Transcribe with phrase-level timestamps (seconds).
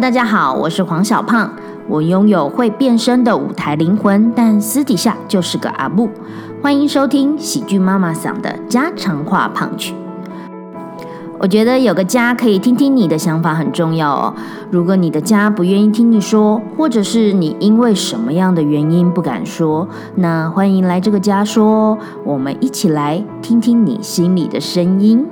[0.00, 1.48] 大家好，我是黄小胖。
[1.86, 6.10] 我拥有会变身的舞台灵魂，但私底下就是个阿布。
[6.60, 9.94] 欢迎收听喜剧妈妈桑的家常话胖曲。
[11.38, 14.34] 我觉得有个家可以听听你的想法很重要哦。
[14.68, 19.86] 如果你的家不愿意听你说，或者是你因为什么样的原因不敢说，
[20.16, 25.24] 那欢迎来这个家说，我们一起来听听你心里的声音。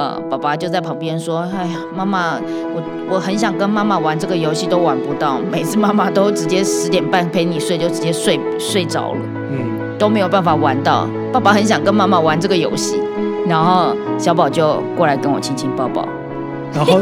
[0.00, 2.36] 呃，爸爸就在旁边说：“哎呀，妈妈，
[2.74, 5.38] 我我很想跟妈妈玩这个游戏，都玩不到。
[5.52, 11.06] 每次妈妈都直接十点半陪你睡，就直接睡睡着了，嗯，都没有办法玩到。
[11.30, 12.98] 爸爸很想跟妈妈玩这个游戏，
[13.46, 16.08] 然后小宝就过来跟我亲亲抱抱，
[16.72, 16.98] 然后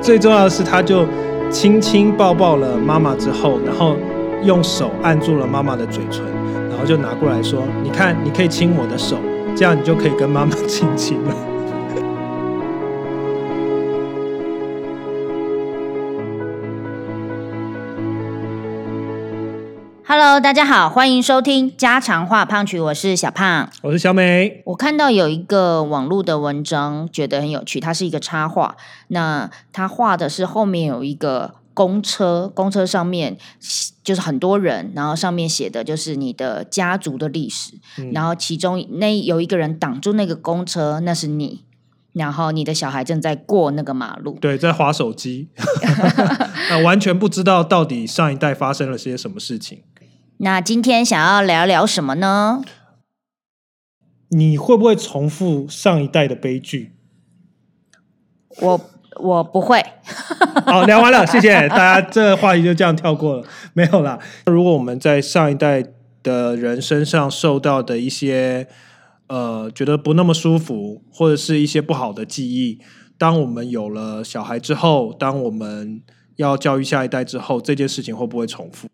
[0.00, 1.06] 最重要的是，他就
[1.48, 3.94] 亲亲抱抱了妈妈之后，然后
[4.42, 6.24] 用手按住了妈妈的嘴唇，
[6.68, 9.16] 然后就拿过来说：你看，你可以亲我的手，
[9.54, 11.36] 这样你就可以跟妈妈亲亲了。”
[20.14, 24.60] Hello，大家好，欢迎收听家常话胖曲，我是小胖，我是小美。
[24.66, 28.76] 我看到有一个网络的文章，觉得很有趣，它是一个插画。
[29.08, 33.38] 那它画的是后面有一个公车，公车上面
[34.04, 37.72] 就是很多人，然后上面写的就是你的家族的历史。
[38.12, 41.64] 然后其中那有一个人挡住那个公车，那是你。
[42.12, 45.48] 然后你的小孩正在过那个马路，对，在划手机，
[46.84, 49.80] 完全不知道到底上一代发生了些什么事情。
[50.44, 52.64] 那今天想要聊聊什么呢？
[54.30, 56.90] 你会不会重复上一代的悲剧？
[58.60, 58.80] 我
[59.20, 59.80] 我不会。
[60.66, 62.00] 好， 聊完了，谢谢大家。
[62.00, 64.18] 这话题就这样跳过了，没有啦。
[64.46, 65.84] 如果我们在上一代
[66.24, 68.66] 的人身上受到的一些
[69.28, 72.80] 呃觉得不那么舒服，或者是一些不好的记忆，
[73.16, 76.02] 当我们有了小孩之后，当我们
[76.34, 78.88] 要教育下一代之后，这件事情会不会重复？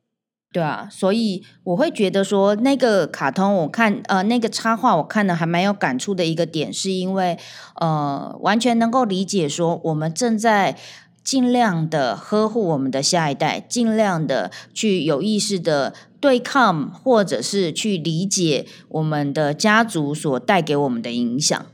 [0.50, 7.38] 对啊，所以我会觉得说，那个卡通我看，呃，那个插画我看的还蛮有感触的一个点，是因为
[7.76, 10.78] 呃，完全能够理解说，我们正在
[11.22, 21.66] 尽量的呵护我们的下一代，尽量的去有意识的对抗，或者是去理解我们的家族所带给我们的影响。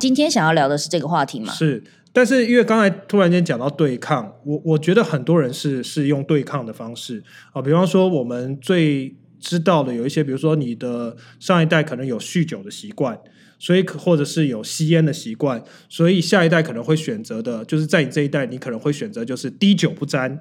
[0.00, 1.52] 今天想要聊的是这个话题吗？
[1.52, 1.84] 是。
[2.18, 13.16] 但是因为刚才突然间讲到对抗，我我觉得很多人是是用对抗的方式啊，比方说我们最知道的有一些，比如说你的上一代可能有酗酒的习惯，
[13.60, 20.40] 所以或者是有吸烟的习惯，所以下一代可能会选择的，就是在你这一代，你可能会选择就是滴酒不沾，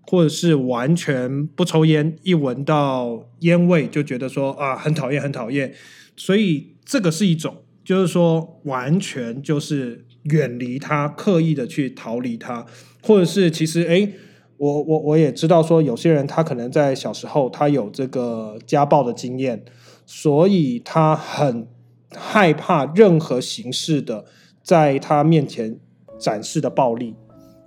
[0.00, 5.74] 或者是完全不抽烟，一闻到烟味就觉得说啊很讨厌很讨厌，
[6.16, 10.06] 所以这个是一种，就是说完全就是。
[10.24, 12.66] 远离他，刻意的去逃离他，
[13.02, 14.12] 或者是其实，哎，
[14.58, 19.64] 我我我也知道说，有些人他可能在小时候他有这个家暴的经验，
[20.04, 21.66] 所以他很
[22.14, 24.26] 害怕任何形式的
[24.62, 25.78] 在他面前
[26.18, 27.14] 展示的暴力，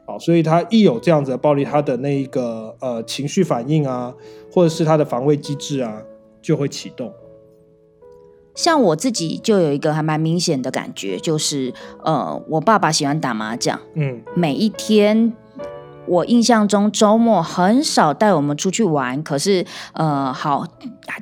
[0.06, 4.14] 好，所以他一有这样子的暴力，他的那一个呃情绪反应啊，
[4.52, 6.04] 或者是他的防卫机制啊，
[6.42, 7.12] 就会启动。
[8.56, 15.34] 像我自己就有一个还蛮明显的感觉，就是呃，我爸爸喜欢打麻将，嗯，每一天
[16.06, 20.68] 我印象中周末很少带我们出去玩，可是呃，好，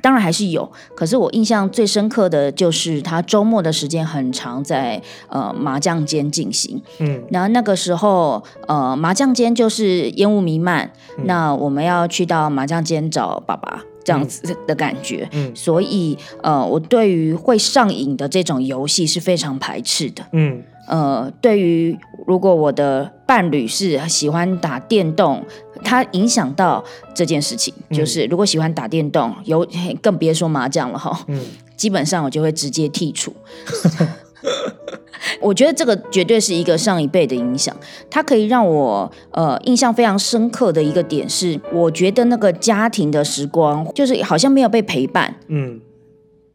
[0.02, 10.92] 当然还是有，可是我印象最深刻的就是他周末的时间很长在呃麻将间进行，嗯，然后那个时候呃麻将间就是烟雾弥漫，
[11.24, 13.82] 那我们要去到麻将间找爸爸。
[14.04, 21.96] 这样子的感觉，嗯，所以呃，我对于会上瘾的这种游戏是非常排斥的，嗯，呃，对于
[22.26, 25.44] 如果我的伴侣是喜欢打电动，
[25.84, 26.82] 他影响到
[27.14, 29.66] 这件事情，就是如果喜欢打电动，有
[30.00, 31.40] 更别说麻将了哈，嗯，
[31.76, 33.32] 基本上我就会直接剔除。
[35.40, 37.74] 我觉得这个绝对是一个上一辈的影响，
[38.10, 45.80] 它可以让我呃印象非常深刻的一个点是，我觉得那个家庭的时光就是好像没有被陪伴，嗯，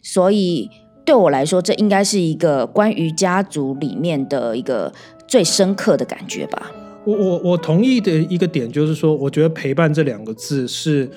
[0.02, 0.70] 所以
[1.06, 4.92] 对我来说，这应该是一个关于家族里面的一个
[5.28, 6.70] 最深刻的感觉吧。
[7.06, 11.10] 我我我同意的一个点就是说，我觉得陪伴这两个字是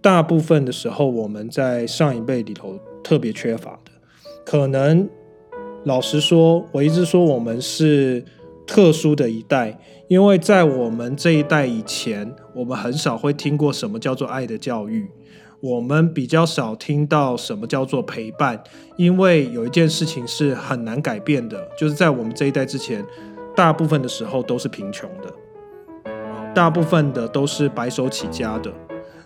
[0.00, 3.90] 大部分的时候我们在上一辈里头特别缺乏的，
[4.44, 5.08] 可能。
[5.84, 8.24] 老实说，我一直说我们是
[8.66, 9.76] 特殊的一代，
[10.06, 15.10] 因为在我们这一代以前，我们很少会听过什么叫做爱的教育，
[15.60, 18.62] 我们比较少听到什么叫做陪伴，
[18.96, 23.04] 因为有一件事情是很难改变的，就是在我们这一代之前，
[23.56, 26.12] 大部分的时候都是贫穷的，
[26.54, 28.72] 大部分的都是白手起家的，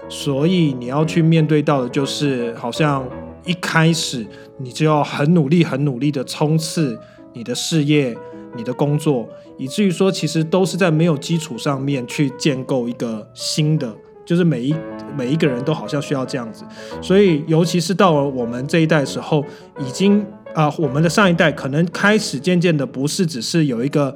[0.09, 3.07] 所以你要去面对到的就是，好像
[3.47, 4.27] 一开始
[4.59, 6.99] 你就要很努力、很努力的冲刺
[7.33, 8.15] 你的事业、
[8.55, 9.27] 你的工作，
[9.57, 13.95] 以至于说其实都是在没有基础上面去建构一个新的，
[14.25, 14.75] 就是每一
[15.17, 16.65] 每一个人都好像需要这样子，
[17.01, 19.43] 所以尤其是到了我们这一代时候，
[19.79, 20.23] 已经
[20.55, 24.15] 啊，我们的上一代可能开始渐渐的不是只是有一个。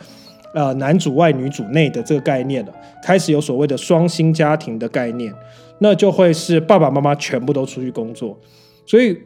[0.52, 2.72] 呃，男主外女主内的这个概念了，
[3.04, 5.32] 开始有所谓的双薪家庭的概念，
[5.78, 8.36] 那就会是爸爸妈妈全部都出去工作，
[8.90, 9.16] 所以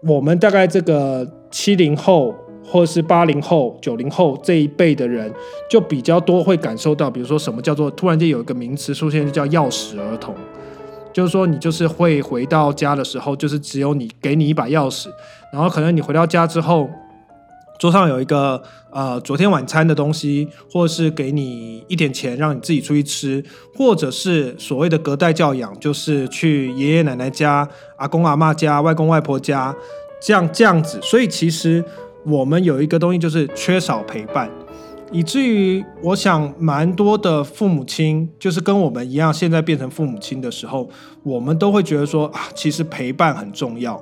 [0.00, 2.34] 我们大概这个七零后
[2.64, 5.30] 或者是八零后、九零后这一辈的人，
[5.68, 10.34] 就比较多会感受到，比如说什么叫做突然间有一个名词出现，就叫钥匙儿童，
[11.12, 15.08] 就是说你就是会回到家的时候，就是只有你给你一把钥匙，
[15.52, 16.88] 然后可能你回到家之后。
[17.78, 23.44] 桌上有一个呃昨天晚餐的东西，或是给你一点钱让你自己出去吃，
[23.74, 29.74] 或者是所谓的隔代教养，就是去爷爷奶奶家、阿公阿妈家、外公外婆家，
[30.22, 31.00] 这样这样子。
[31.02, 31.84] 所以其实
[32.24, 34.48] 我们有一个东西就是缺少陪伴，
[35.10, 40.88] 以至于我想蛮多的父母亲，就是跟我们一样，现在变成父母亲的时候，
[41.24, 44.00] 我们都会觉得说啊，其实陪伴很重要，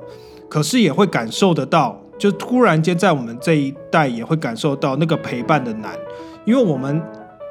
[0.49, 1.99] 可是也会感受得到。
[2.23, 5.93] 就突然间，在我们这一代也会感受到那个陪伴的难，
[6.45, 7.03] 因为我们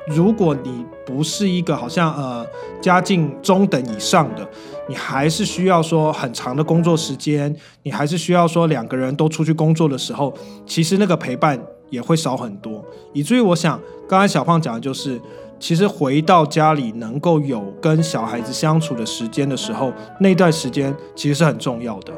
[0.07, 2.47] 如果你不是一个好像呃
[2.81, 4.47] 家境中等以上的，
[4.87, 7.53] 你还是需要说很长的工作时间，
[7.83, 10.33] 你还是需要说两个人都出去工作的时候，
[10.65, 12.81] 其实那个陪伴也会少很多。
[13.11, 13.77] 以至于我想，
[14.07, 15.19] 刚才小胖讲的就是，
[15.59, 19.91] 其实回到家里能够有跟小孩子相处的时间的时候，
[20.21, 22.13] 那段时间其实是很重要的。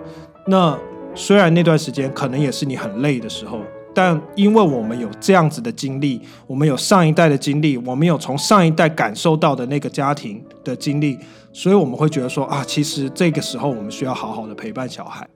[0.46, 0.78] 那。
[1.16, 3.60] 虽然那段时间可能也是你很累的时候，
[3.94, 11.18] 但因为我们有这样子的经历，我们有上一代的经历，我们有从上一代感受到的那个家庭的经历，
[11.52, 15.28] 所以我们会觉得说啊，其实这个时候我们需要好好的陪伴小孩。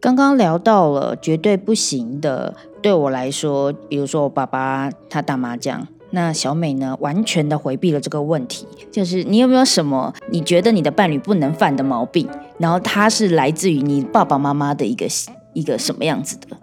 [0.00, 12.28] 刚刚聊到了绝对不行的，对我来说，比如说我爸爸他打麻将，那小美呢完全的回避了这个问题，就是你有没有什么你觉得你的伴侣不能犯的毛病？
[12.58, 15.06] 然后他是来自于你爸爸妈妈的一个
[15.52, 16.56] 一个什么样子的？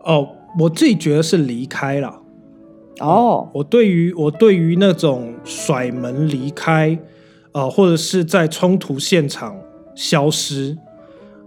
[0.00, 0.28] 哦，
[0.58, 2.20] 我自己觉得是离开了。
[3.00, 6.98] 哦，我对于我对于那种甩门离开，
[7.52, 9.56] 呃，或者是在冲突现场
[9.94, 10.78] 消失，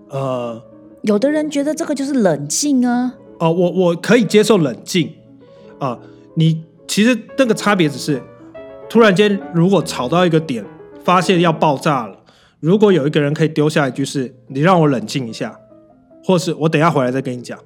[0.09, 0.61] 呃，
[1.01, 3.15] 有的人觉得这个就是冷静啊。
[3.39, 5.11] 哦，我我可以接受冷静
[5.79, 5.97] 啊。
[6.35, 8.21] 你其实那个差别只是，
[8.89, 10.63] 突然间如果吵到一个点，
[11.03, 12.18] 发现要爆炸了。
[12.59, 15.57] 如果有一个人可以丢下一句是“你让我冷静一下”，
[16.23, 17.57] 或是我等下回来再跟你讲，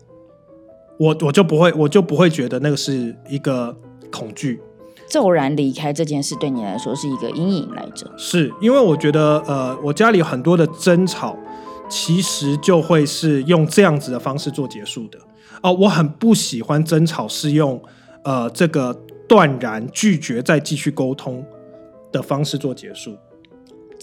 [0.99, 3.75] 我我就不会我就不会觉得那个是一个
[4.11, 4.61] 恐惧。
[5.07, 8.11] 骤然离开这件事对你来说是一个阴影来着。
[8.17, 11.35] 是因为我觉得呃，我家里很多的争吵，
[11.89, 15.19] 其实就会是用这样子的方式做结束的。
[15.61, 17.81] 哦，我很不喜欢争吵是用
[18.23, 18.93] 呃这个
[19.27, 21.43] 断然拒绝再继续沟通
[22.11, 23.15] 的方式做结束。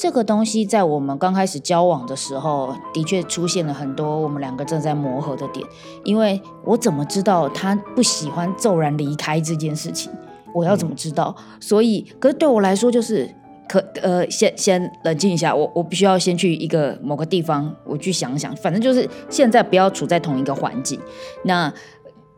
[0.01, 5.63] 这个东西在我们刚开始交往的时候，的确出现了很多我们两个正在磨合的点。
[6.05, 10.11] 因为我怎么知道他不喜欢骤然离开这件事情？
[10.55, 11.37] 我要怎么知道？
[11.61, 13.29] 所以，可是对我来说，就是
[13.69, 18.57] 可呃，先先冷静一下，我我必须要先去一个某个地方，我去想想。
[18.57, 20.99] 反正就是现在不要处在同一个环境。
[21.45, 21.71] 那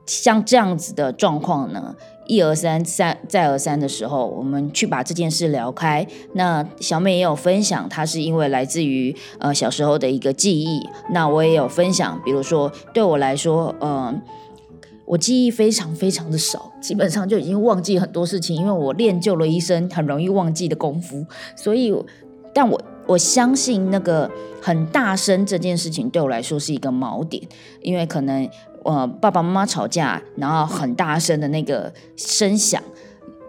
[0.05, 1.95] 像这样子的状况呢？
[2.27, 6.07] 一而三，三再而三的时候，我们去把这件事聊开。
[6.35, 10.81] 那小美也有分享，她是因为来自于呃小时候的一个记忆。
[11.11, 14.23] 那我也有分享，比如说对我来说，嗯，
[15.05, 21.27] 我记忆非常非常的少，基本上就已经忘记很多事情，因为我练就了一身很容易忘记的功夫。
[21.57, 21.93] 所以，
[22.55, 24.31] 但我我相信那个
[24.63, 27.43] 很大声这件事情对我来说是一个锚点，
[27.81, 28.49] 因为可能。
[28.85, 32.83] 呃，爸爸妈妈吵架，然后很大声的那个声响，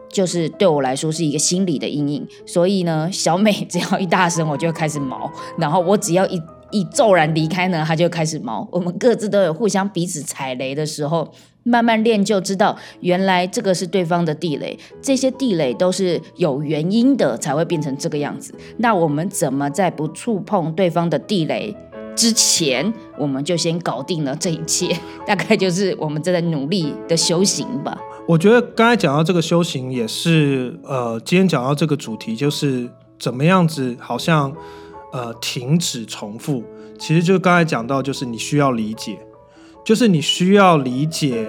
[0.10, 2.28] 就是对我来说是一个心理的阴影。
[2.46, 8.68] 所以呢，小美只要一大声，我就开始毛；然后我只要一一骤然离开呢，她就开始毛。
[8.72, 11.32] 我们各自都有互相彼此踩雷的时候，
[11.64, 18.54] 慢慢练就知道，原来这个是对方的地雷，这些地雷都是有原因的，才会变成这个样子。
[18.78, 21.76] 那我们怎么在不触碰对方的地雷？
[22.16, 27.98] 之前我们就先搞定了这一切， 大概就是我们正在努力的修行吧。
[28.28, 32.90] 我觉得刚才讲到这个修行，也是呃，今天讲到这个主题，就是
[33.20, 34.54] 怎么样子，好像
[35.12, 36.64] 呃停止重复。
[36.98, 39.20] 其实就刚才讲到，就是你需要理解，
[39.84, 41.46] 就是你需要理解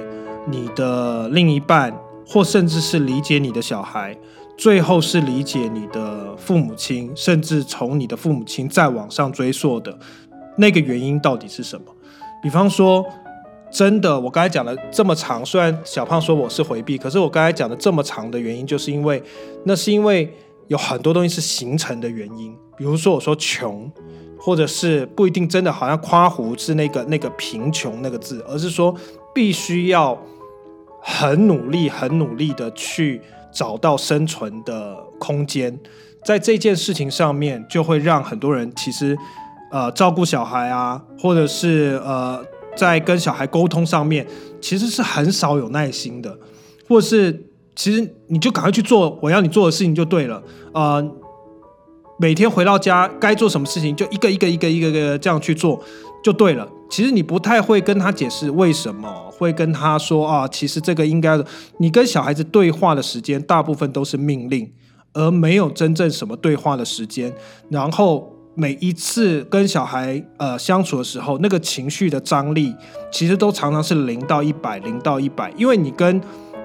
[0.51, 4.17] 你的另一半，或甚至是理解你的小孩。
[4.57, 9.99] 最后是理解你的父母亲，甚至从你的父母亲再往上追溯的
[10.57, 11.87] 那个原因到底是什么？
[12.43, 13.05] 比方说，
[13.71, 19.23] 真的，我刚才讲的这么长，虽然小胖说我是回避，可是我刚才讲的这么长的原因，就是因为
[19.65, 20.33] 那是因为
[20.69, 22.55] 有很多东西是形成的原因。
[22.77, 23.91] 比如说我说穷，
[24.39, 28.95] 或者是不一定真的好像夸胡是那个那个贫穷那个字，而是说
[29.35, 30.21] 必须要
[31.01, 33.21] 很努力、很努力的去。
[33.57, 35.79] 找到生存的空间，
[36.25, 39.17] 在这件事情上面，就会让很多人其实，
[39.75, 42.41] 呃，照顾小孩啊，或者是呃，
[42.77, 44.25] 在跟小孩沟通上面，
[44.61, 46.39] 其实是很少有耐心的，
[46.89, 50.41] 或者是其实你就赶快去做我要你做的事情就对了，
[50.73, 51.05] 呃，
[52.21, 55.83] 每天回到家该做什么事情就一个一个一个一个个这样去做
[56.23, 56.69] 就对了。
[56.89, 61.37] 其实你不太会跟他解释为什么会跟他说啊，其实这个应该。
[61.79, 64.71] 你跟小孩子对话的时间大部分都是命令，
[65.15, 67.35] 而没有真正什么对话的时间。
[67.69, 72.75] 然后每一次跟小孩呃相处的时候，那个情绪的张力
[73.11, 75.53] 其实都常常是零到一百，零到一百。
[75.57, 76.21] 因为你跟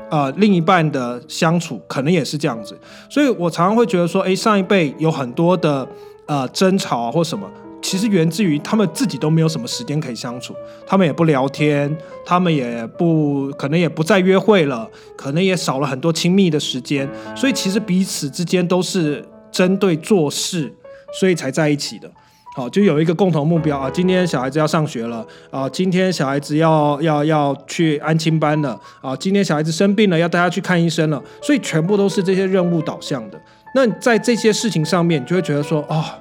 [0.10, 2.78] 呃另一半的相处可能也是这样子，
[3.10, 5.88] 所以我常常会觉得说，哎，上一辈有很多的
[6.26, 7.50] 呃争吵啊或什么。
[7.82, 10.54] 其实源自于他们自己都没有什么时间可以相处，
[10.86, 20.76] 他们也不聊天，他们也不可能也不再约会了，可能也少了很多亲密的时间，所以其实彼此之间都是针对做事，
[21.18, 22.12] 所以才在一起的。
[22.56, 33.40] 好，就有一个共同目标啊，今天小孩子要上学了啊，今天小孩子要要要去安亲班了啊，今天小孩子生病了要带他去看医生了，所以全部都是这些任务导向的。
[33.76, 36.18] 那在这些事情上面，你就会觉得说啊。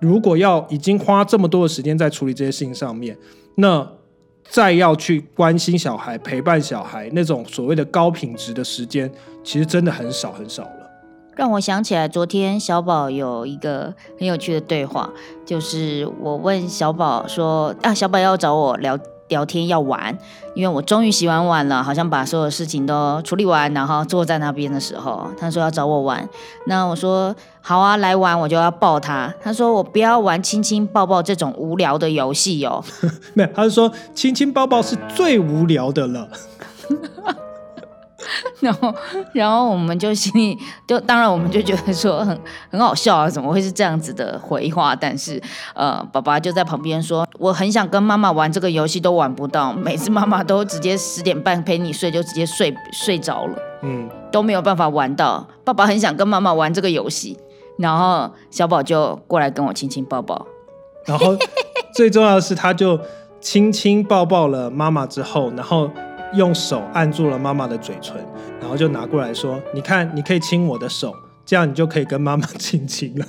[0.00, 3.18] 如果要已经花这么多的时间在处理这些事情上面，
[3.56, 3.84] 那
[4.48, 9.10] 再要去关心小孩、陪伴小孩那种所谓的高品质的时间，
[9.42, 10.64] 其实真的很少很少。
[11.38, 15.08] 让我想起来，昨天小宝有一个很有趣的对话，
[15.46, 20.16] 就是我问小宝说：“啊，小宝要找我聊。”聊天要玩，
[20.54, 26.26] 因为我终于洗完碗了，好像把所有事情都处理完，然后坐在那边的时候，他说要找我玩，
[26.64, 29.30] 那我说好啊，来玩，我就要抱他。
[29.42, 32.82] 他说我不要玩亲亲抱抱这种无聊的游戏哦，
[33.34, 36.26] 没有，他是说亲亲抱抱是最无聊的了。
[38.60, 38.94] 然后，
[39.32, 40.56] 然后我们就心里
[40.86, 44.94] 就当然我们就觉得说很很好笑啊，怎么会是这样子的回话？
[44.94, 45.40] 但是
[45.74, 55.46] 呃，爸爸就在旁边说，我很想跟妈妈玩这个游戏，都玩不到，每次妈妈都直接十点半陪你睡就直接睡睡着了，嗯，都没有办法玩到。
[55.64, 57.38] 爸爸很想跟妈妈玩这个游戏，
[57.78, 60.46] 然后小宝就过来跟我亲亲抱抱，
[61.06, 61.36] 然后
[61.94, 62.98] 最重要的是，他就
[63.40, 65.90] 亲亲抱抱了妈妈之后，然后。
[66.34, 68.16] 用手按住了妈妈的嘴唇，
[68.60, 71.14] 然后就拿过来说：“你看，你可以亲我的手，
[71.46, 73.26] 这样你就可以跟妈妈亲亲了。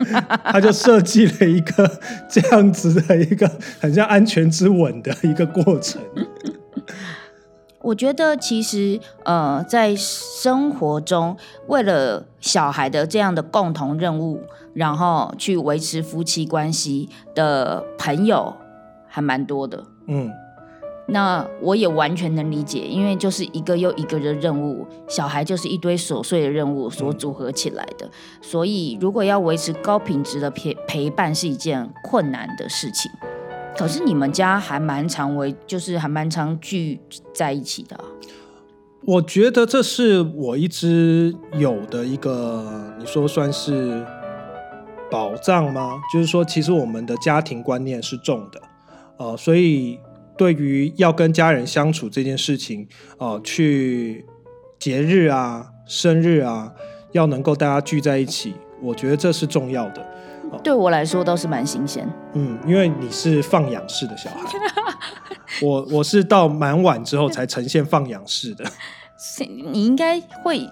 [0.44, 1.88] ”他就设计了一个
[2.28, 3.48] 这样子的一个
[3.80, 6.02] 很像安全之吻的一个过程。
[7.82, 11.36] 我觉得其实呃，在生活中，
[11.68, 14.42] 为了小孩的这样的共同任务，
[14.74, 18.56] 然后去维持夫妻关系的朋友
[19.06, 19.84] 还蛮多的。
[20.08, 20.32] 嗯。
[21.08, 28.10] 那我也完全能理解，因为就是一个又一个的任务，小孩就是一堆琐碎的任务所组合起来的，
[28.42, 33.08] 所以如果要维持高品质的陪陪伴是一件困难的事情。
[33.78, 36.98] 可是你们家还蛮常为，就是还蛮常聚
[37.32, 37.96] 在一起的。
[39.04, 44.04] 我觉得这是我一直有的一个，你说算是
[45.08, 46.00] 保障吗？
[46.12, 48.60] 就是说，其实我们的家庭观念是重的，
[49.18, 50.00] 呃，所以。
[50.36, 52.86] 对于要跟家人相处这件事情，
[53.18, 54.24] 哦，去
[54.78, 56.72] 节日啊、生日啊，
[57.12, 60.06] 要能够大家聚在一起，我觉得这是重要的。
[60.62, 62.08] 对我来说都是蛮新鲜。
[62.34, 64.48] 嗯，因为你是放养式的小孩，
[65.60, 68.64] 我我是到蛮晚之后才呈现放养式的。
[69.72, 70.70] 你应该会，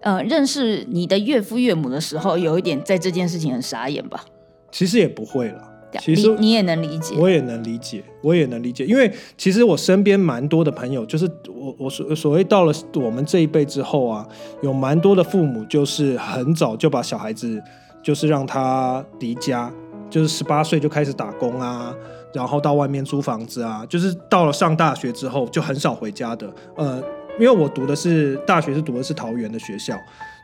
[0.00, 4.24] 呃，认识你的岳父岳母的时候，有一点在这件事情很傻眼吧？
[4.72, 5.75] 其实也不会了。
[6.00, 14.26] 其实你也能理解，我也能理解，我也能理解，因为其实我身边蛮多的朋友，就是我我所所谓到了我们这一辈之后啊，
[14.62, 17.62] 有蛮多的父母就是很早就把小孩子
[18.02, 19.72] 就是让他离家，
[20.10, 21.94] 就是十八岁就开始打工啊，
[22.34, 26.52] 然后到外面租房子啊，就是到了上大学之后就很少回家的。
[26.76, 27.02] 呃，
[27.38, 29.96] 因为我读的是大学是读的是桃园的学校，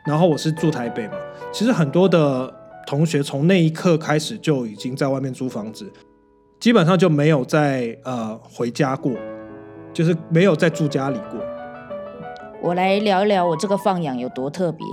[0.07, 1.13] 然后我是住台北嘛，
[1.51, 2.51] 其实很多的。
[2.85, 5.91] 同学从那一刻开始就已经在外面租房子，
[6.59, 9.11] 基本上就没有再呃回家过，
[9.93, 11.39] 就是没有在住家里过。
[12.61, 14.85] 我来聊一聊我这个放养有多特别。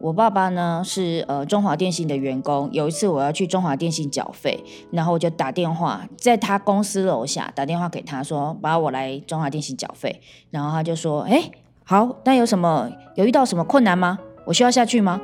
[0.00, 11.50] 我爸爸呢是呃中华电信的员工，有一次我要去中华电信缴费，然后我就打电话在他公司楼下打电话给他说，把我来中华电信缴费，然后他就说，哎，
[11.84, 14.18] 好，那有什么有遇到什么困难吗？
[14.46, 15.20] 我需要下去吗？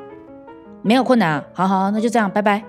[0.82, 2.62] 没有困难，好好，那就这样，拜拜。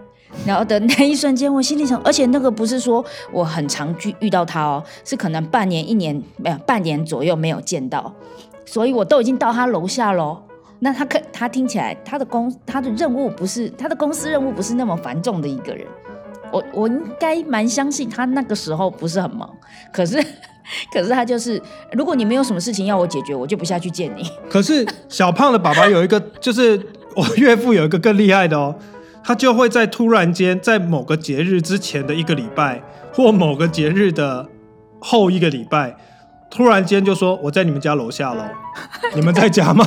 [0.45, 8.13] 然后的那一瞬间，我心里想，而且那个不是说我很常遇遇到他哦，是可能半年、一年没有半年左右没有见到，
[8.65, 10.37] 所以我都已经到他楼下喽。
[10.79, 15.87] 那他可他听起来他的公他的任务不是他的公司任务不是那么繁重的一个人，
[16.51, 19.49] 我我应该蛮相信他那个时候不是很忙，
[19.91, 20.23] 可是
[20.93, 21.59] 可是他就是
[21.93, 24.29] 如果你没有什么事情要我解决，我就不下去见你。
[24.49, 26.77] 可是小胖的爸爸有一个，就是
[27.17, 28.75] 我岳父有一个更厉害的哦。
[29.24, 32.81] 他就会在突然间，在某个节日之前的一个礼拜，
[33.13, 34.47] 或某个节日的
[35.01, 35.97] 后一个礼拜，
[36.50, 38.41] 突然间就说：“我在你们家楼下喽，
[39.13, 39.86] 你们在家吗？”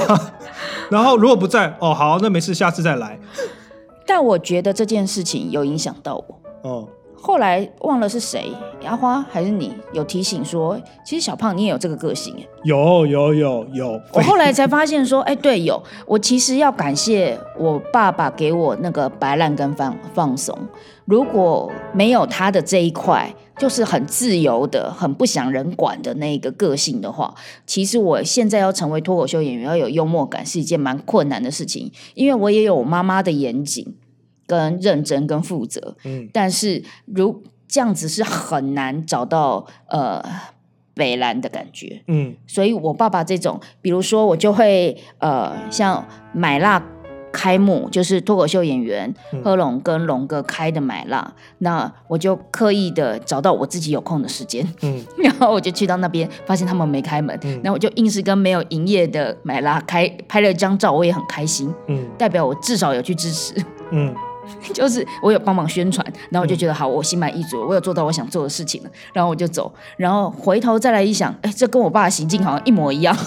[0.90, 3.18] 然后如果不在，哦，好，那没事，下次再来。
[4.06, 6.40] 但我觉得这件事情有影响到我。
[6.62, 6.88] 哦。
[7.22, 8.50] 后来忘了是谁，
[8.84, 14.00] 阿花还是你有提醒说，其实小胖你也有这个个性哎，有有有有。
[14.14, 15.80] 我后来才发现说，哎，对，有。
[16.06, 20.58] 我其实要感谢我爸爸给我那个白烂跟放放松，
[21.04, 27.34] 如果没有他的这一块，就是很自由的、很不想人管的那个个性的话，
[27.66, 33.94] 其实我现在要成为脱口秀演员，要有幽默感是一件蛮困难的事情，因为我也有我妈妈的严谨。
[34.50, 40.20] 跟认真跟负责，嗯，但是如这样子是很难找到呃
[40.92, 46.82] 北蓝的感觉，嗯，所以我爸爸这种，比如说我就会呃像买辣
[47.32, 49.14] 开幕，就是脱口秀演员
[49.44, 63.54] 贺龙跟龙哥开的买辣，那我就刻意的找到我自己有空的时间，嗯， 然后我就去到那边，发现他们没开门，那我就硬是跟没有营业的买辣开拍了一张照，我也很开心，嗯，代表我至少有去支持，
[63.92, 64.12] 嗯。
[64.72, 73.16] 就是我有帮忙宣传，然后我就觉得好，我心满意足，我有做到我想做的事情了，然后我就走，然后回头再来一想，哎，这跟我爸的行径好像一模一样。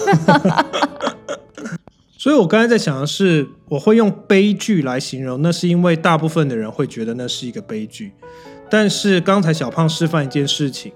[2.16, 8.12] 所以我刚才在想的是，我会用悲剧来形容，那是因为大部分的人会觉得那是一个悲剧。
[8.70, 10.92] 但是刚才小胖示范一件事情，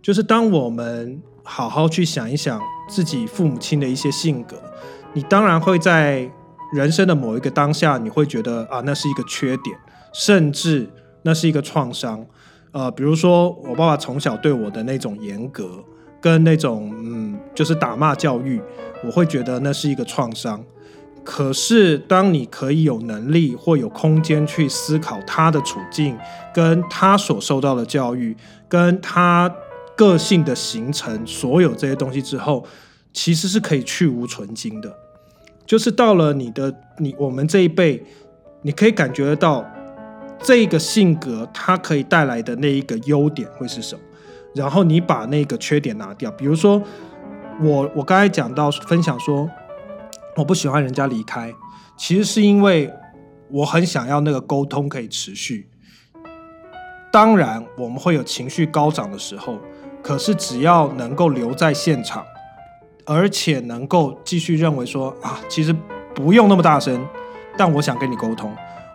[0.00, 4.62] 就是当我们好好去想一想自己父母亲的一些性格，
[5.12, 6.30] 你当然会在。
[6.72, 9.76] 人生的某一个当下，你会觉得啊，那是一个缺点，
[10.12, 10.88] 甚至
[11.22, 12.24] 那是一个创伤。
[12.72, 15.82] 呃，比如说我爸爸从小对我的那种严格，
[16.20, 18.62] 跟那种嗯，就是打骂教育，
[19.04, 20.64] 我会觉得那是一个创伤。
[21.24, 26.16] 可是当你可以有能力或有空间去思考他的处境，
[26.54, 28.36] 跟他所受到的教育，
[28.68, 29.52] 跟他
[29.96, 32.64] 个性的形成，所有这些东西之后，
[33.12, 34.96] 其实是可以去无存精的。
[35.70, 38.02] 就是到了你的你我们这一辈，
[38.62, 39.64] 你可以感觉得到
[40.42, 44.00] 这个性格它可以带来的那一个优点会是什么，
[44.52, 46.28] 然后你把那个缺点拿掉。
[46.32, 46.82] 比如说
[47.62, 49.48] 我我刚才讲到分享说
[50.34, 51.54] 我不喜欢人家离开，
[51.96, 52.92] 其实是因为
[53.48, 55.68] 我很想要那个沟通可以持续。
[57.12, 59.56] 当然我们会有情绪高涨的时候，
[60.02, 62.24] 可是只要能够留在现场。
[63.04, 65.74] 而且能够继续认为说啊，其实
[66.14, 67.06] 不用那么大声，
[67.56, 68.52] 但我想跟你沟通。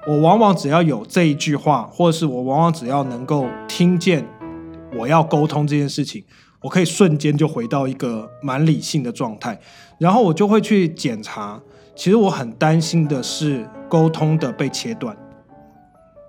[0.07, 4.23] 我往往只要有这一句话，或者是我往往只要能够听见
[4.95, 6.23] 我要沟通这件事情，
[6.61, 9.59] 我可以瞬间就回到一个蛮理性的状态。
[9.97, 11.59] 然后我就会去检查。
[11.95, 15.15] 其实我很担心的是沟通的被切断。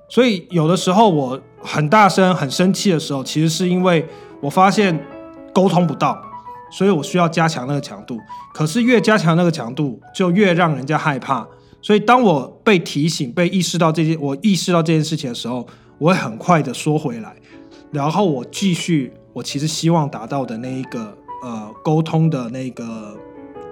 [0.09, 4.07] 所以有的时候我很大声、很生气的时候，其实是因为
[4.41, 4.99] 我发现
[5.53, 6.23] 沟通不到。
[6.71, 8.19] 所以我需要加强那个强度，
[8.53, 11.47] 可是越加强那个强度，就越让人家害怕。
[11.81, 15.65] 所以当我被提醒、被意识到这件，我意识到这件事情的时候，
[15.99, 17.37] 我会很快的缩回来，
[17.93, 23.17] 然后我继续我其实希望达到的那一个呃沟通的那个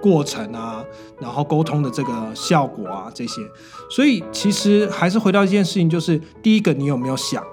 [0.01, 0.81] 过程啊，
[1.19, 3.41] 然后沟通的这个效果啊这些。
[3.89, 7.43] 所以其实还是回到一件事情，就是第一个你有没有想，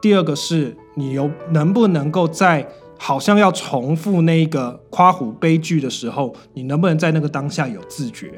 [0.00, 2.66] 第二个是你有能不能够在。
[3.02, 8.30] 好像要重复那个夸虎悲剧的时候，你能不能在那个当下有自觉？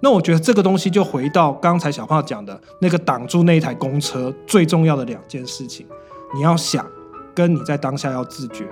[0.00, 5.86] 那我觉得这个东西就回到刚才小胖讲的那个挡住那一台公车最重要的两件事情：
[6.34, 6.86] 你要想，
[7.34, 8.66] 跟你在当下要自觉，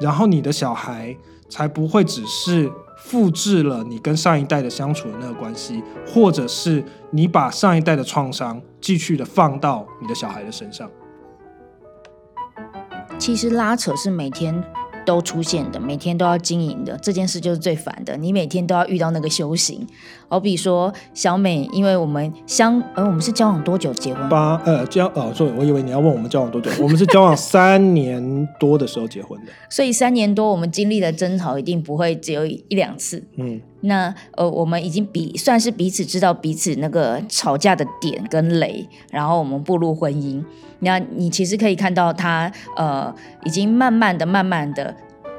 [0.00, 1.16] 然后你的小孩
[1.48, 10.90] 才不会只是复制了你跟上一代的相处的那个关系，或者是你把上一代的创伤继续的放到你的小孩的身上。
[13.22, 14.52] 其实拉扯是每天
[15.06, 18.16] 都出现的，每天都要经营的这件事就是最烦的。
[18.16, 19.86] 你每天都要遇到那个修行，
[20.26, 24.28] 好比说小美，因为我们相，呃，我们是交往多久结婚？
[24.28, 29.52] 八，呃，交，哦，所以我以为你要问我们交往多久，我们是交往三年多的时候结婚的。
[29.70, 33.22] 所以三年多，我们经历的争吵一定不会只有一两次。
[33.36, 40.42] 嗯，那呃，我们已经彼算是彼此知道彼此那个吵架的点跟雷，然后我们步入婚姻。
[40.80, 43.14] 那你其实可以看到他，呃，
[43.44, 44.94] 已经慢慢的、慢慢的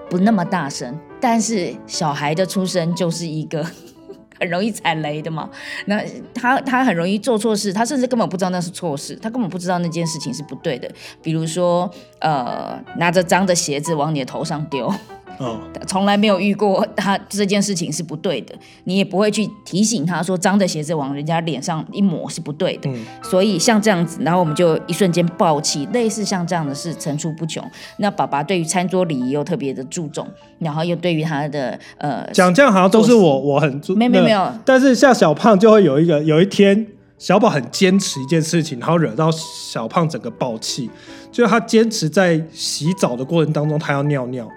[0.10, 3.65] 不那么大声，但是小孩的出生就是一个
[4.39, 5.49] 很容易踩雷的嘛。
[5.86, 6.01] 那
[6.34, 10.89] 他他很容易做错事，他甚至根本不知道那是错事，他根本不知道那件事情是不对的。
[11.21, 14.93] 比如说，呃，拿着脏的鞋子往你的头上丢。
[15.39, 22.89] 哦，从来没有遇过他这件事情是不对的，你也不会去提醒他说脏的鞋子往人家脸上一抹是不对的。
[22.89, 27.63] 嗯，所以像这样子，然后我们就一瞬间爆气，类似像这样的事层出不穷。
[27.98, 30.28] 那爸爸对于餐桌礼仪又特别的注重，
[30.60, 36.86] 然后又对于他的呃讲这样好像都是我我很注没没没有，但是像小胖就会有一个有一天
[37.17, 40.89] 小宝很坚持一件事情，然后惹到小胖整个爆气，
[41.32, 44.48] 就是他坚持在洗澡的过程当中他要尿尿。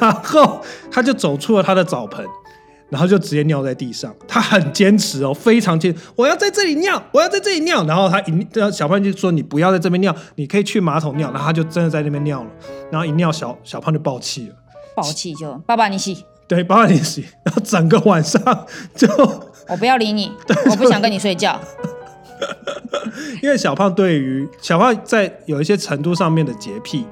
[0.00, 2.24] 然后他就走出了他的澡盆，
[2.88, 4.14] 然后就直接尿在地上。
[4.26, 7.84] 他很坚持哦，非常坚，我要在这里尿，我要在这里尿。
[7.84, 12.50] 然后他一，小胖就说：“你不要在这边尿，你可以去马桶尿。”然后他就真的在那边尿了。
[12.90, 14.54] 然后一尿，小小胖就爆气了，
[14.94, 17.26] 爆气就爸爸你洗，对，爸爸你洗。
[17.44, 19.06] 然后整个晚上就
[19.68, 20.32] 我不要理你，
[20.70, 21.60] 我不想跟你睡觉。
[23.42, 27.04] 因为小胖对于小胖在有一些程度上面的洁癖。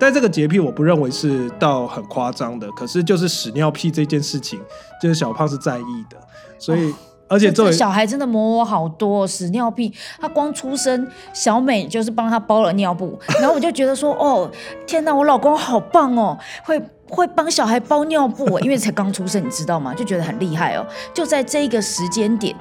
[0.00, 4.58] 但这个洁癖我不认为是到很夸张的，可是就是屎尿屁这件事情，
[5.00, 6.16] 就是小胖是在意的，
[6.58, 6.94] 所以
[7.28, 14.50] 而且这小孩真的磨我好多屎尿屁，他光出生，小美就是帮他包了尿布， 然后我就觉得说，哦，
[14.86, 19.94] 天哪，我老公好棒哦，会会帮小孩包尿布，因为才刚出生，你知道吗？
[19.94, 22.56] 就觉得很厉害哦，就在这个时间点，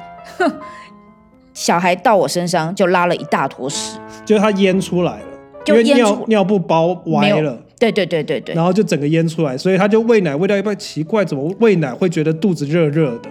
[1.53, 5.28] 小孩到我身上就拉了一大坨屎，就是他淹出来了。
[5.69, 13.29] 因为尿尿布包歪了，对对对对对，然后就整个淹出来，所以他就喂奶喂到一半，奇怪，怎么喂奶会觉得肚子热热的？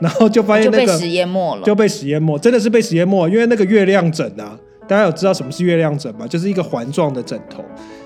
[0.00, 6.26] 然后就发现那个就被屎淹没了，就被屎淹没，真的是被屎淹没，因为那个月亮枕啊，大家有知道什么是月亮枕吗？
[6.26, 7.64] 就是一个环状的枕头，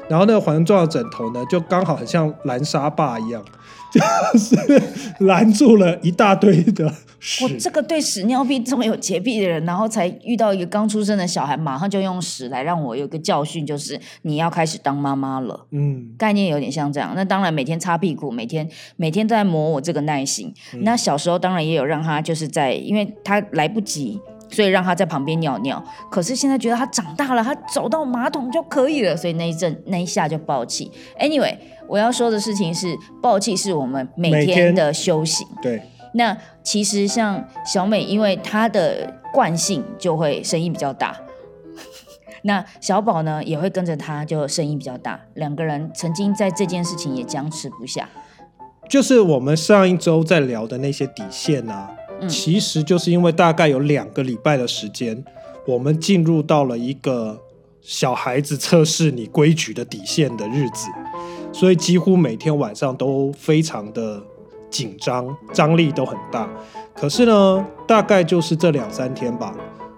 [0.08, 3.42] 然后那个环状的枕头呢，就刚好很像蓝沙坝一样。
[3.90, 4.82] 就是
[5.24, 7.44] 拦住了一大堆的屎。
[7.44, 15.66] 我这个对屎尿屁这么有洁癖的人，然后才遇到一个刚出生的小孩，马上就用屎来让我有个教训，就是你要开始当妈妈了。
[15.70, 17.12] 嗯，概念有点像这样。
[17.14, 20.52] 那当然每天擦屁股，每天每天都在磨我这个耐心。
[20.80, 25.82] 那小时候当然也有让他就是在，因为他来不及，所以让他在旁边尿尿。
[26.10, 30.90] 可是现在觉得他长大了，他走到马桶就可以了，所以那一阵那一下就爆气。
[31.18, 31.56] Anyway。
[31.90, 35.44] 我要说的事情是，暴气是我们每天的修行。
[35.60, 35.82] 对，
[36.14, 41.16] 那其实像小美，因为她的惯性就会声音比较大，
[42.42, 45.18] 那小宝呢也会跟着她就声音比较大。
[45.34, 48.08] 两个人曾经在这件事情也僵持不下。
[48.88, 51.90] 就是我们上一周在聊的那些底线啊，
[52.28, 55.24] 其实就是因为大概有两个礼拜的时间，
[55.66, 57.38] 我们进入到了一个
[57.80, 60.88] 小孩子测试你规矩的底线的日子。
[61.52, 64.22] 所以几乎每天晚上都非常的
[64.70, 66.48] 紧张，张力都很大。
[66.94, 69.52] 可是呢，大概就是这两三天吧，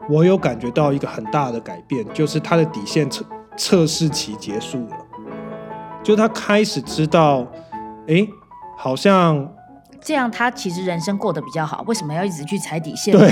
[0.09, 3.25] 我有感觉到一个很大的改变，就是他的底线测
[3.59, 4.97] 测试期结束了，
[6.03, 7.47] 就他开始知道，
[8.07, 8.27] 哎，
[8.79, 9.47] 好像
[10.05, 11.85] 这样，他其实人生过得比较好。
[11.87, 13.17] 为什么要一直去踩底线？
[13.17, 13.31] 对，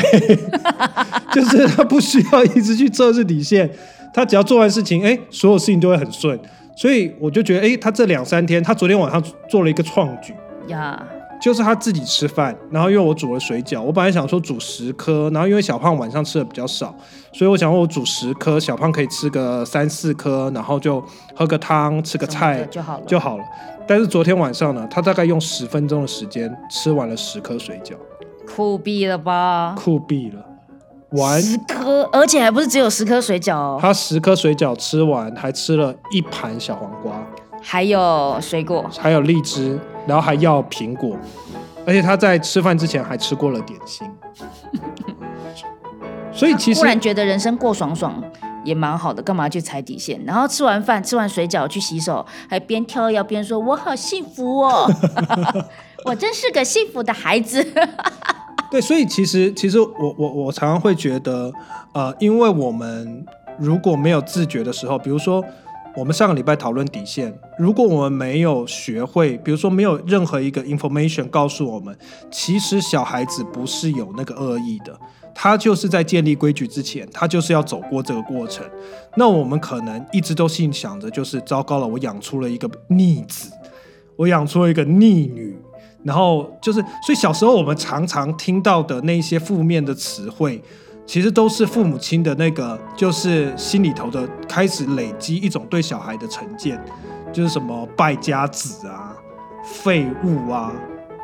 [1.35, 3.69] 就是他不需要一直去测试底线，
[4.15, 6.39] 他只要做完事情，哎，所有事情都会很顺。
[6.77, 10.33] 所以我就觉得，哎，他这两三天，他昨天晚上做了一个创举
[10.69, 11.03] 呀，
[11.41, 16.95] 就是他自己吃饭，然后因为我煮了水饺，我本来想说煮十颗，然后因为小胖晚上吃的比较少，
[17.33, 21.03] 所以我想我煮十颗，小胖可以吃个三四颗，然后就
[21.35, 23.45] 喝个汤，吃个菜就好了就好了。
[23.89, 27.95] 但是昨天晚上呢，他大概用十分钟的时间吃完了十颗水饺，
[28.47, 29.75] 酷毙了吧？
[29.77, 30.45] 酷毙了。
[31.41, 33.79] 十颗，而且还不是只有十颗水饺哦。
[33.83, 37.13] 他十颗水饺吃完，还吃了一盘小黄瓜，
[37.61, 41.17] 还有水果，还有荔枝，然后还要苹果，
[41.87, 44.09] 而且他在吃饭之前还吃过了点心。
[46.33, 48.23] 所以其实突然觉得人生过爽爽
[48.65, 50.23] 也蛮好的，干嘛去踩底线？
[50.25, 54.89] 然后吃完饭，吃完水饺去洗手，还边跳摇边说：“我好幸福哦，
[56.07, 57.63] 我真是个幸福的孩子。
[58.71, 61.53] ”对，所以其实其实我我我常常会觉得，
[61.93, 63.27] 呃，因为我们
[63.59, 65.45] 如果没有自觉的时候，比如说
[65.97, 71.97] 我们上个礼拜讨论底线，如果我们没有学会，比如说没有任何一个 information 告诉我们，
[72.31, 74.97] 其实小孩子不是有那个恶意的，
[75.35, 78.65] 他就是在建立规矩之前，他就是要走过这个过程。
[79.17, 83.51] 那我们可能一直都心想着，就是糟糕了，我养出了一个逆子，
[84.15, 85.59] 我养出了一个逆女，
[86.05, 90.63] 然后就是，所以小时候我们常常听到的那些负面的词汇。
[91.07, 96.81] 其实都是父母亲的那个，就是心里头的开始累积一种对小孩的成见，
[97.33, 99.13] 就是什么败家子啊、
[99.65, 100.73] 废物啊、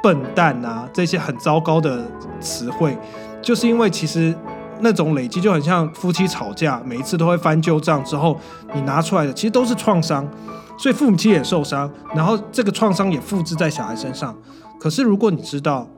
[0.02, 2.04] 笨蛋啊这些很糟糕的
[2.40, 2.98] 词汇，
[3.40, 4.34] 就是因为其实
[4.80, 8.36] 那种累积就很像夫妻吵架，每一次都会翻旧账之后，
[8.74, 10.28] 你拿出来的其实都是创伤，
[10.76, 14.36] 所以父母亲也受伤，然后这个创伤也复制在小孩身上。
[14.80, 15.88] 可是如果你知道，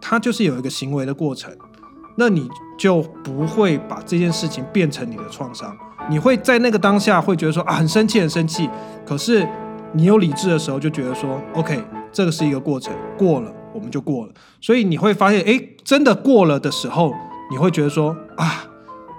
[0.00, 1.52] 他就是有一个行为的过程。
[2.16, 2.48] 那你
[2.78, 5.76] 就不会把这件事情变成你的创伤，
[6.08, 8.68] 你会在那个当下会觉得说啊很生气很生气，
[9.04, 9.46] 可是
[9.92, 17.12] 你有理智的时候就觉得说 OK 这个是一个过程，过了我们就过了，所以你会发现哎真的过了的时候，
[17.50, 18.64] 你会觉得说啊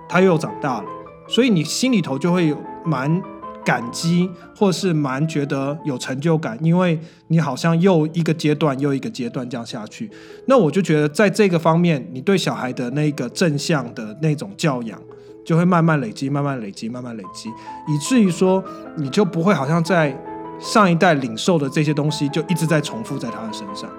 [0.09, 0.85] 他又长大了，
[1.27, 3.21] 所以你心里头就会有蛮。
[3.65, 6.97] 感激，或是蛮觉得有成就感，因为
[7.27, 10.09] 你好像又一个阶段又一个阶段这样下去。
[10.47, 15.01] 那我就觉得，在这个方面，你对小孩的那个正向的那种教养，
[15.43, 17.49] 就会慢慢累积，慢慢累积，慢慢累积，
[17.91, 18.63] 以至于说，
[18.95, 20.15] 你就不会好像在
[20.59, 23.89] 上一代领受的这些东西，就一直在重复在他的身上。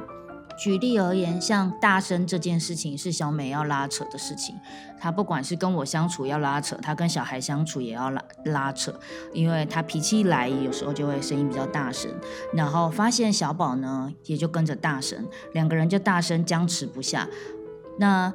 [0.58, 4.54] 举例而言，像大声这件事情是小美要拉扯的事情。
[4.98, 8.98] 她不管是跟我相处要拉扯，她跟小孩相处也要拉拉扯，
[9.32, 12.10] 因为她脾气一来，有时候就会声音比较大声。
[12.52, 17.28] 然后发现小宝呢，也就跟着大声，两个人就大声僵持不下。
[17.98, 18.32] 那。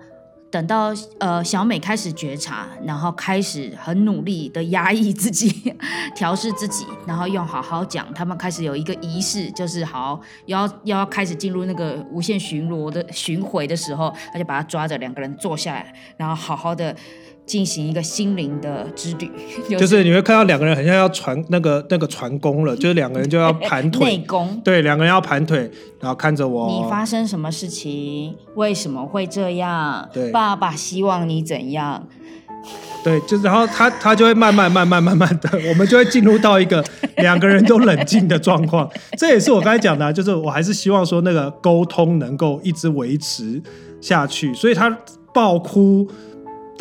[0.51, 5.73] 等到呃小美开始觉察，然后开始很努力的压抑自己，
[6.13, 8.13] 调试自己，然后用好好讲。
[8.13, 16.95] 他们开始有一个仪式，就是好要要开始进入那个无限巡逻的巡回的时候，他就把他抓着，两个人坐下来，然后好好的。
[17.51, 19.29] 进行一个心灵的之旅，
[19.77, 28.33] 就是你会看到两个人很像要传那个那个传功了， 就是两个人就要盘腿内功，对，两个人要盘腿，然后看着我，你发生什么事情？
[28.55, 30.07] 为什么会这样？
[30.13, 32.07] 对，爸爸希望你怎样？
[33.03, 36.81] 对，就是然后他他就会慢慢慢慢慢慢的， 我们就会进入到一个
[37.17, 38.89] 两个人都冷静的状况。
[39.17, 43.61] 这也是我刚才讲的，就是我还是希望说那个沟通能够一直维持
[43.99, 44.97] 下去，所以他
[45.33, 46.07] 爆哭。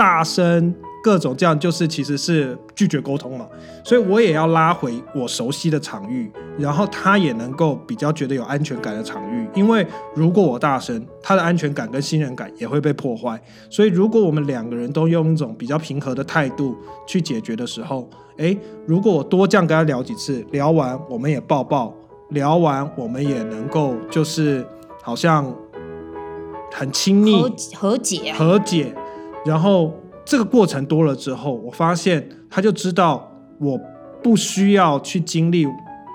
[0.00, 3.46] 大声，各种这样就是其实是拒绝沟通嘛，
[3.84, 9.46] 所以我也要拉回我熟悉的场域，然后他也能够比较觉得有安全感的场域。
[9.54, 13.38] 因为如果我大声，他的安全感跟信任感也会被破坏。
[13.68, 16.74] 所以如果我们两个人都用一种比较平和的态度
[17.06, 18.08] 去解决的时候，
[18.38, 21.94] 诶，如果我多这样跟他聊几次，聊完我们也抱抱，
[22.30, 24.66] 聊完我们也能够就是
[25.02, 25.54] 好像
[26.72, 27.42] 很亲密
[27.74, 28.94] 和解和解。
[29.44, 29.92] 然后
[30.24, 33.80] 这个过程多了之后，我发现他就知道我
[34.22, 35.66] 不需要去经历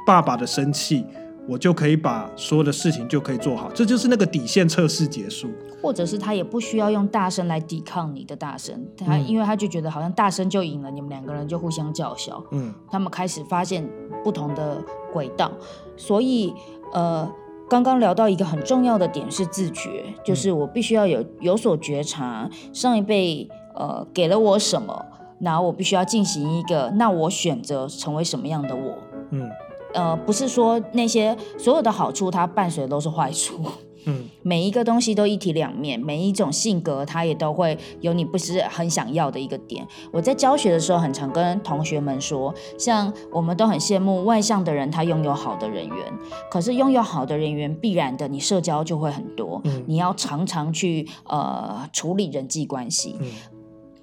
[0.05, 1.03] 爸爸的生气，
[1.47, 3.71] 我就可以把所有的事情就可以做好。
[3.73, 5.49] 这就是那个底线测试结束，
[5.81, 12.43] 或者是他也不需要用大声来抵抗你的大声，他因为他就觉得好像大声就赢了，你们两个人就互相叫嚣。
[12.51, 13.87] 嗯，他们开始发现
[14.23, 15.51] 不同的轨道，
[15.97, 16.53] 所以
[16.93, 17.29] 呃。
[17.69, 25.05] 刚刚聊到一个很重要的点是自觉，就是我必须要有有所觉察，上一辈呃给了我什么，
[25.39, 28.93] 然后我必须要进行一个，那我选择成为什么样的我？
[29.31, 29.49] 嗯，
[29.93, 33.63] 呃，不是说那些所有的好处它伴随的都是坏处。
[34.05, 39.85] 嗯，每一个东西都一体两面，每一种性格它也都会有你不是很想要的一个点。
[40.11, 45.97] 我在教学的时候，很常跟同学们说，像我们都很羡慕外向的人，他拥有好的人缘。
[46.49, 53.15] 可是拥有好的人缘，必然的你社交就会很多，你要常常去呃处理人际关系，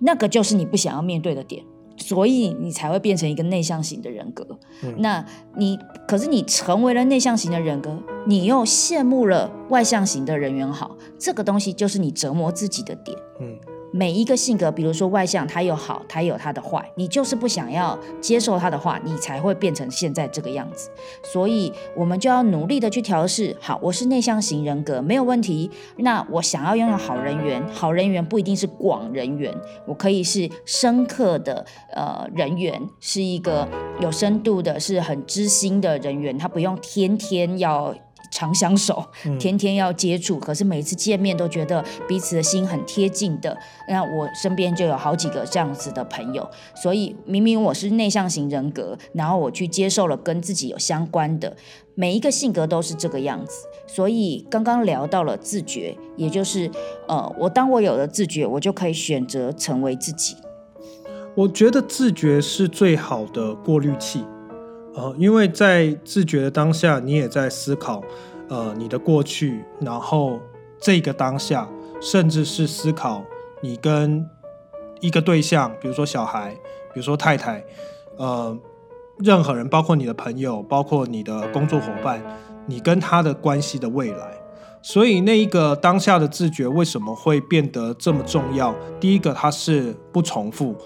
[0.01, 1.65] 那个就是你不想要面对的点。
[1.99, 4.45] 所以你才会变成一个内向型的人格。
[4.97, 5.25] 那
[5.57, 13.17] 你可是你成为了内向型的人格，你又羡慕了外向型的人缘好，这个东西就是你折磨自己的点。
[13.41, 13.59] 嗯。
[13.95, 20.89] 每一个性格，比如说外向，他有好，他有他的坏，你就是不想要接受他的话，你才会变成现在这个样子。
[21.23, 23.55] 所以，我们就要努力的去调试。
[23.61, 25.71] 好，我是内向型人格，没有问题。
[25.99, 29.55] 那我想要拥有好人缘，好人缘不一定是广人缘，
[29.87, 31.63] 我可以是深刻的
[31.95, 33.69] 呃人缘，是一个
[34.01, 37.95] 有深度的，是很知心的人缘，他不用天天要。
[38.33, 39.05] 常相守，
[39.39, 43.57] 天天要接触，可是每次见面都觉得彼此的心很贴近的。
[43.89, 51.55] 那我身边就有好几个这样子的朋友，所以明明我是内向型人格，然后我去接受了跟自己有相关的
[51.95, 53.53] 每一个性格都是这个样子。
[53.87, 56.71] 所以刚刚聊到了自觉，也就是
[57.07, 60.35] 呃，我当我有了自觉，我就可以选择成为自己。
[61.35, 64.25] 我觉得自觉是最好的过滤器。
[64.95, 68.03] 呃，因为在自觉的当下，你也在思考，
[68.49, 70.39] 呃，你的过去，然后
[70.79, 71.69] 这个当下，
[72.01, 73.25] 甚至是思考
[73.63, 74.29] 你跟
[75.01, 76.51] 一个对象，比如说小孩，
[76.93, 77.65] 比如说太太，
[78.19, 78.57] 呃，
[79.19, 82.23] 任何人，包括你的朋友，包括你的工作伙伴，
[82.67, 84.39] 你跟他的关系的未来。
[84.85, 88.75] 所以那一个当下的自觉为什么会变得这么重要？
[88.99, 90.77] 第一个，它是不重复。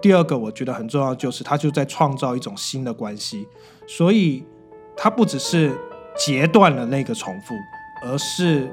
[0.00, 3.48] 第二个我觉得很重要，就是他就在创造一种新的关系，
[3.88, 4.44] 所以
[4.96, 5.76] 他不只是
[6.16, 7.54] 截断了那个重复，
[8.04, 8.70] 而是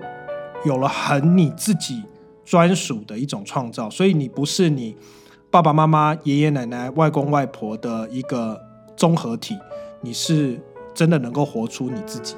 [0.66, 2.04] 有了很你自己
[2.44, 3.90] 专属的一种创造。
[3.90, 4.96] 所以你不是你
[5.50, 8.62] 爸爸妈妈、爷爷奶奶、外公外婆的一个
[8.96, 9.58] 综合体，
[10.02, 10.60] 你是
[10.94, 12.36] 真的能够活出你自己。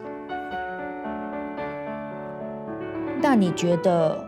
[3.22, 4.25] 那你觉得？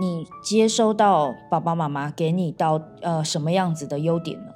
[0.00, 4.52] 你接收到爸爸妈妈给你到呃什么样子的优点呢？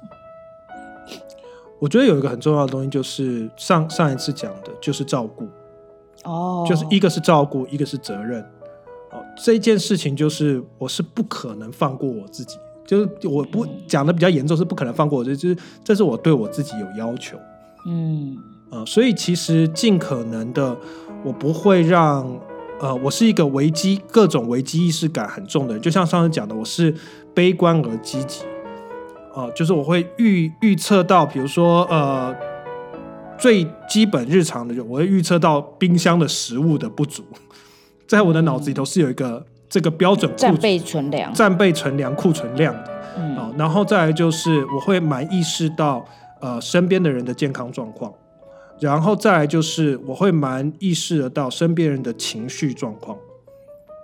[1.79, 5.47] 我觉得有一个很重要的东西，就是上上一次讲的，就是照顾。
[6.23, 8.41] 哦，就是一个是照顾，一个是责任。
[9.11, 17.37] 哦，这件事情就是我是不可能放过我自己，就是我不讲的比较严重，是不可能放过我，就是这是我对我自己有要求。
[17.85, 18.35] 嗯，
[18.71, 20.75] 呃，所以其实尽可能的，
[21.23, 22.35] 我不会让。
[22.79, 26.93] 呃，我是一个危机各种危机意识感很重的人，就像上次讲的，我是
[27.33, 28.43] 悲观而积极。
[29.33, 32.35] 呃，就是我会预预测到，比如说呃，
[33.37, 37.23] 最基本日常的，就我会预测到冰箱的食物的不足，
[38.07, 42.91] 在我的脑子里头是有一个这个标准战备存粮、战备存粮库存量的。
[43.37, 46.05] 啊，然后再来就是我会蛮意识到
[46.41, 48.13] 呃身边的人的健康状况。
[48.79, 53.17] 然后再来就是，我会蛮意识得到身边人的情绪状况，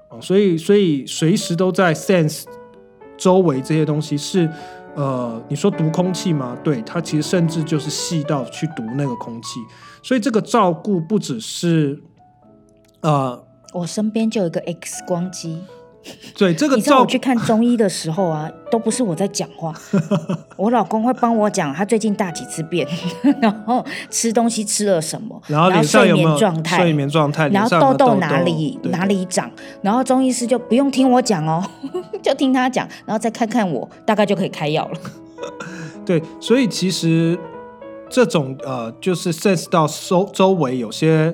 [0.09, 2.45] 啊，所以所以随时都在 sense
[3.17, 4.49] 周围这些东西是，
[4.95, 6.57] 呃，你说读空气吗？
[6.63, 9.59] 对，它其实甚至就是细到去读那个空气，
[10.01, 12.01] 所以这个照顾不只是，
[13.01, 15.59] 呃，我身边就有一个 X 光机。
[16.37, 19.73] 对这个，你知道我去看中医的时候啊，都不是我在讲话，
[20.57, 22.87] 我老公会帮我讲他最近大几次便，
[23.39, 29.49] 然后吃东西吃了什么，然后睡眠状态，睡眠状态，然后痘痘哪里哪里长，
[29.83, 31.63] 然后中医师就不用听我讲哦，
[32.23, 34.99] 就听他讲，然后再看看我，大概就可以开药了。
[36.03, 37.37] 对，所以其实
[38.09, 41.33] 这种呃，就是 sense 到周周围有些。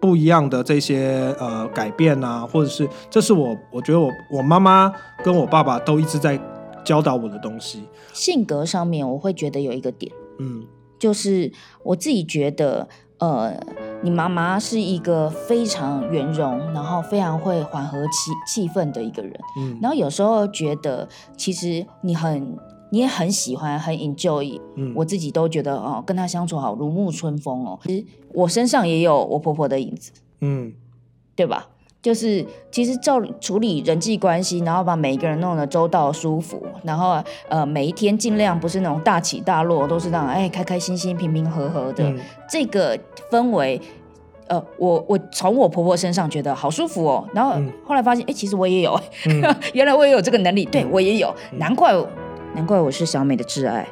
[0.00, 4.92] 不一样的这些呃改变啊，或者是这是我我觉得我我妈妈
[5.24, 6.38] 跟我爸爸都一直在
[6.84, 7.84] 教导我的东西。
[8.12, 10.64] 性格上面我会觉得有一个点，嗯，
[10.98, 11.50] 就是
[11.82, 13.52] 我自己觉得呃，
[14.02, 22.56] 你妈妈是一个非常圆融，然后非常会缓和气气氛的一个人，嗯，然后有时候觉得其实你很。
[22.90, 27.78] 你也很喜欢，很 enjoy，嗯，我自己都觉得哦，跟他相处好如沐春风哦。
[27.84, 30.72] 其实我身上也有我婆婆的影子，嗯，
[31.36, 31.68] 对吧？
[32.00, 42.14] 就是其实照处理人际关系，然后把每一个人弄得周到舒服，然后呃每一天尽量不是那种大起大落，都是那种哎开开心心、平平和和的。
[42.48, 42.98] 这个
[43.30, 43.80] 氛围。
[44.46, 47.52] 呃，我我从我婆婆身上觉得好舒服哦，然后
[47.84, 48.98] 后来发现哎，其实我也有，
[49.74, 51.92] 原来我也有这个能力，对我也有，难怪。
[52.58, 53.86] 难怪我是小美的挚爱，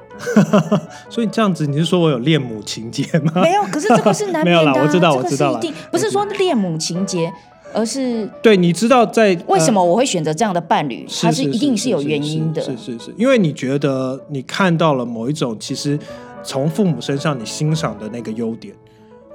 [1.09, 3.31] 所以这样子你是说我有恋母情节吗？
[3.37, 5.61] 没有，可是这个是难免的， 我知道，我知道了，
[5.93, 7.33] 不是说恋母情节，
[7.73, 15.97] 而是对，你知道在为什么我会选择这样的伴侣，他是一定是有原因的，是是是，因为你觉得你看到了某一种其实
[16.43, 18.75] 从父母身上你欣赏的那个优点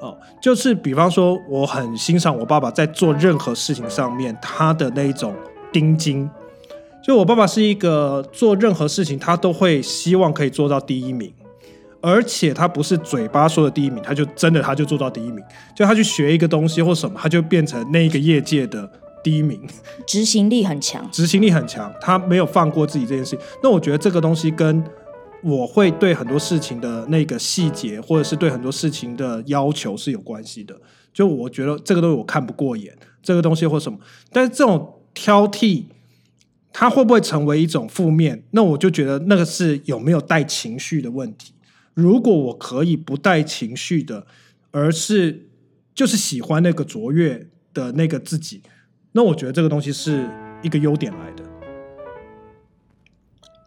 [0.02, 5.34] 哦，就是比方说我很欣赏我爸爸在做任何事情上面他的那一种
[5.72, 6.30] 钉钉。
[7.04, 11.34] 就我爸爸是一个做任何事情，他都会希望可以做到第一名，
[12.00, 15.44] 而且他不是嘴巴说的第一名，他就真的他就做到第一名。
[15.76, 18.88] 就他去学一个东西或什么，他就变成那一个业界的
[19.24, 19.60] 第一名。
[20.06, 23.40] 执行力很强，执行力很强，他没有放过自己这件事情。
[23.64, 24.84] 那我觉得这个东西跟
[25.44, 30.76] 我会对很多事情的那个细节，或者是对很多事情的要求是有关系的。
[31.12, 33.98] 就我觉得这个东西我看不过眼，这个东西或什么，
[34.32, 35.86] 但是这种挑剔。
[36.74, 38.44] 它会不会成为一种负面？
[38.52, 41.54] 那我就觉得那个是有没有带情绪的问题。
[41.94, 44.26] 如果我可以不带情绪的，
[44.72, 45.48] 而是
[45.94, 48.62] 就是喜欢那个卓越的那个自己。
[49.12, 50.26] 那我觉得这个东西是
[50.64, 51.51] 一个优点来的。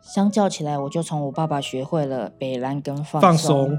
[0.05, 3.79] 相较起来，我就从我爸爸学会了北兰跟放松。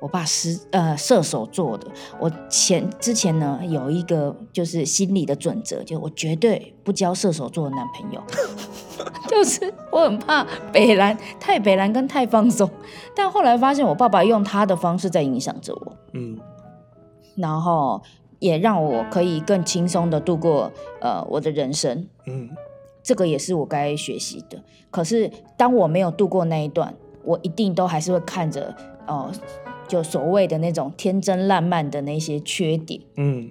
[0.00, 1.86] 我爸是呃射手座的，
[2.20, 8.22] 我前之前呢有一个就是心理的准则，就我绝对不交射手座的男朋友，
[9.28, 12.70] 就是我很怕北兰太北兰跟太放松。
[13.16, 16.38] 但后来发现我爸爸用他的方式在影响着我，嗯，
[17.36, 18.02] 然后
[18.38, 20.70] 也让我可以更轻松的度过
[21.00, 22.50] 呃我的人生，嗯。
[23.04, 24.60] 这个也是我该学习的。
[24.90, 28.74] 可是当我没有度过那一段，我一定都还是会看着，
[29.06, 29.30] 哦，
[29.86, 33.00] 就所谓的那种天真烂漫的那些缺点。
[33.16, 33.50] 嗯，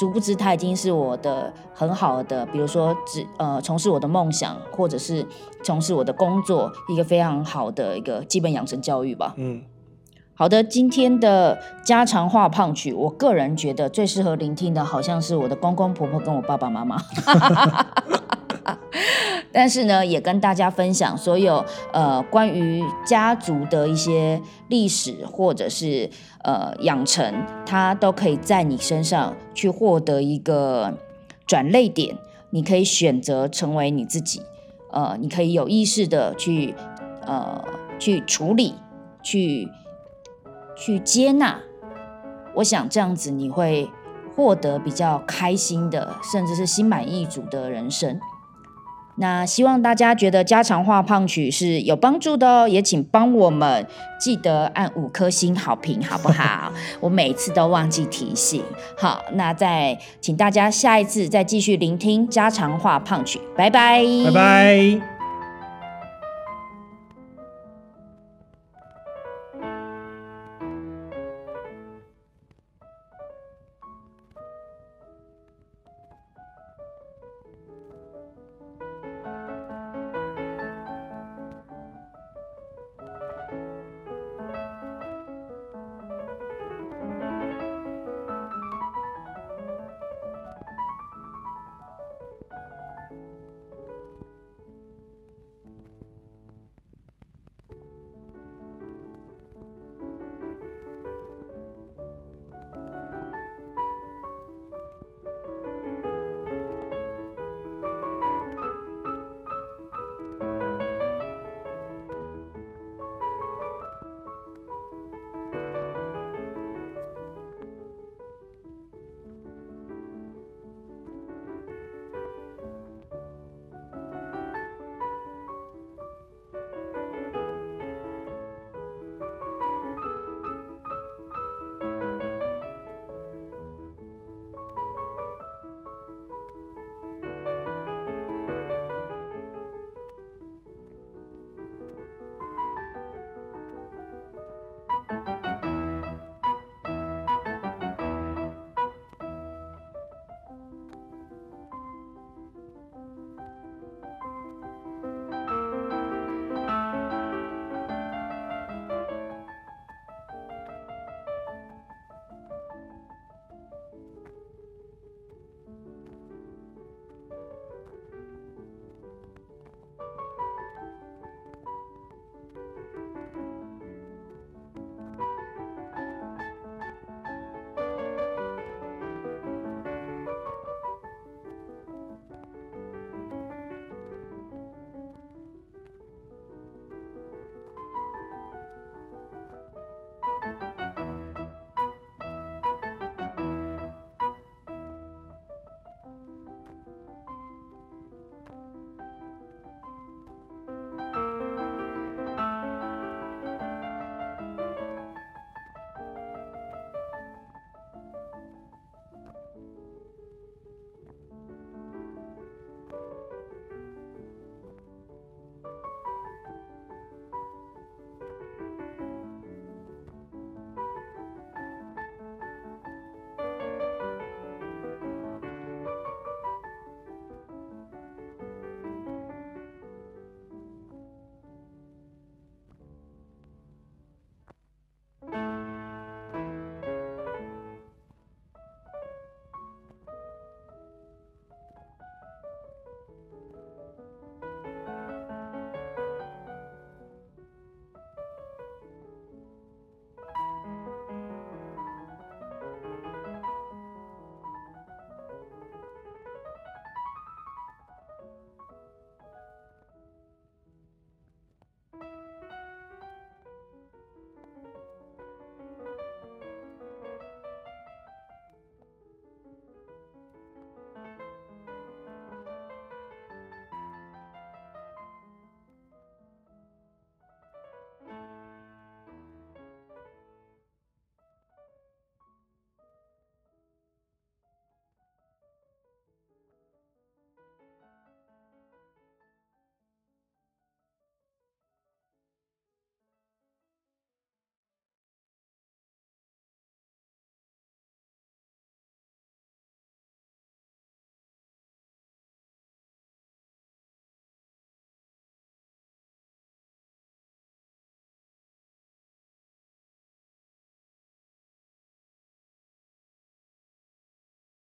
[0.00, 5.26] 殊不知他已经是我的很好的，比如说只呃从事我的梦想，或者是
[5.62, 9.34] 从事我的工作，一个非常好的一个基本养成教育吧。
[9.36, 9.62] 嗯，
[10.34, 16.96] 好的，今天的家常话胖曲，我个人觉得最适合聆听的，好像是我的公公婆婆跟我爸爸妈妈。
[19.52, 26.08] 但是呢，也跟大家分享所有呃关于家族的一些历史或者是
[26.42, 30.98] 呃养成，它都可以在你身上去获得一个
[31.46, 32.16] 转类点，
[32.50, 34.42] 你可以选择成为你自己，
[34.92, 36.74] 呃，你可以有意识的去
[37.26, 37.64] 呃
[37.98, 38.74] 去处理，
[39.22, 39.68] 去
[40.76, 41.58] 去接纳。
[42.54, 43.88] 我想这样子你会
[44.36, 48.20] 获得比较开心的，甚至是心满意足的人生。
[49.18, 53.86] 那希望大家觉得家常话胖曲是有帮助的哦，也请帮我们
[54.18, 56.72] 记得按五颗星好评，好不好？
[57.00, 58.62] 我每次都忘记提醒。
[58.96, 65.17] 好，那再请大家下一次再继续聆听家常话胖曲，拜拜，拜拜。